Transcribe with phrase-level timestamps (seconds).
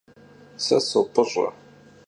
[0.63, 1.47] Se sop'ış'e.